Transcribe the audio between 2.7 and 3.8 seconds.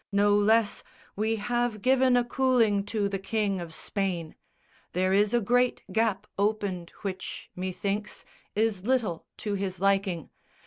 to the King of